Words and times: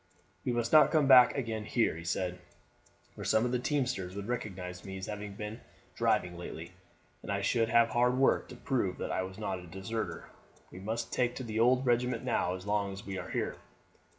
"We 0.43 0.51
must 0.51 0.73
not 0.73 0.89
come 0.89 1.05
back 1.07 1.37
again 1.37 1.63
here," 1.63 1.95
he 1.95 2.03
said, 2.03 2.39
"for 3.13 3.23
some 3.23 3.45
of 3.45 3.51
the 3.51 3.59
teamsters 3.59 4.15
would 4.15 4.27
recognize 4.27 4.83
me 4.83 4.97
as 4.97 5.05
having 5.05 5.33
been 5.35 5.61
driving 5.95 6.39
lately, 6.39 6.71
and 7.21 7.31
I 7.31 7.41
should 7.43 7.69
have 7.69 7.89
hard 7.89 8.17
work 8.17 8.47
to 8.49 8.55
prove 8.55 8.97
that 8.97 9.11
I 9.11 9.21
was 9.21 9.37
not 9.37 9.59
a 9.59 9.67
deserter; 9.67 10.25
we 10.71 10.79
must 10.79 11.13
take 11.13 11.35
to 11.35 11.43
the 11.43 11.59
old 11.59 11.85
regiment 11.85 12.23
now 12.23 12.55
as 12.55 12.65
long 12.65 12.91
as 12.91 13.05
we 13.05 13.19
are 13.19 13.29
here." 13.29 13.57